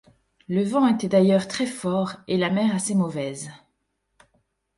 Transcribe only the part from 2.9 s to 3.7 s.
mauvaise.